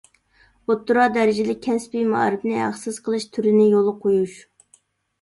ئوتتۇرا 0.71 1.05
دەرىجىلىك 1.17 1.61
كەسپىي 1.67 2.09
مائارىپنى 2.15 2.57
ھەقسىز 2.65 3.01
قىلىش 3.09 3.31
تۈرىنى 3.39 3.71
يولغا 3.71 3.99
قويۇش. 4.03 4.45